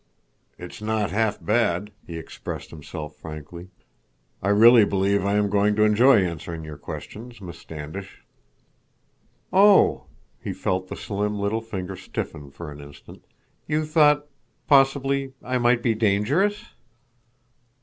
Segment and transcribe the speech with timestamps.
[0.57, 3.69] "It's not half bad," he expressed himself frankly.
[4.41, 8.23] "I really believe I am going to enjoy answering your questions, Miss Standish."
[9.53, 10.05] "Oh!"
[10.43, 13.23] He felt the slim, little figure stiffen for an instant.
[13.67, 16.65] "You thought—possibly—I might be dangerous?"